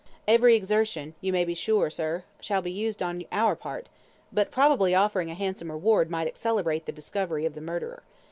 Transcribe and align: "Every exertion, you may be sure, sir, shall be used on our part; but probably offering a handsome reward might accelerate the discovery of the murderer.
"Every 0.27 0.55
exertion, 0.55 1.13
you 1.21 1.31
may 1.31 1.45
be 1.45 1.53
sure, 1.53 1.91
sir, 1.91 2.23
shall 2.39 2.63
be 2.63 2.71
used 2.71 3.03
on 3.03 3.23
our 3.31 3.55
part; 3.55 3.85
but 4.33 4.49
probably 4.49 4.95
offering 4.95 5.29
a 5.29 5.35
handsome 5.35 5.69
reward 5.71 6.09
might 6.09 6.27
accelerate 6.27 6.87
the 6.87 6.91
discovery 6.91 7.45
of 7.45 7.53
the 7.53 7.61
murderer. 7.61 8.01